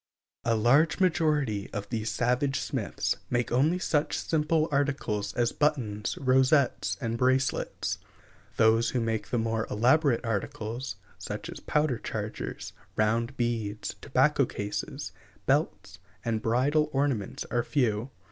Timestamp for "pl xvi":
13.93-14.01